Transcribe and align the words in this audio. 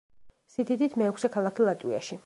სიდიდით 0.53 0.97
მეექვსე 1.03 1.33
ქალაქი 1.37 1.69
ლატვიაში. 1.69 2.19